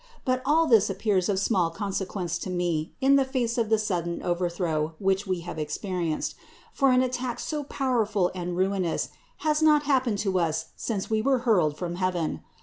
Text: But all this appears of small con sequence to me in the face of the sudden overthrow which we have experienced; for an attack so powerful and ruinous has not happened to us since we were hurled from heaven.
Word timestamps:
But 0.25 0.41
all 0.47 0.65
this 0.65 0.89
appears 0.89 1.29
of 1.29 1.37
small 1.37 1.69
con 1.69 1.93
sequence 1.93 2.39
to 2.39 2.49
me 2.49 2.91
in 3.01 3.17
the 3.17 3.23
face 3.23 3.59
of 3.59 3.69
the 3.69 3.77
sudden 3.77 4.23
overthrow 4.23 4.95
which 4.97 5.27
we 5.27 5.41
have 5.41 5.59
experienced; 5.59 6.33
for 6.73 6.89
an 6.89 7.03
attack 7.03 7.39
so 7.39 7.65
powerful 7.65 8.31
and 8.33 8.57
ruinous 8.57 9.09
has 9.45 9.61
not 9.61 9.83
happened 9.83 10.17
to 10.25 10.39
us 10.39 10.69
since 10.75 11.11
we 11.11 11.21
were 11.21 11.41
hurled 11.45 11.77
from 11.77 11.97
heaven. 11.97 12.41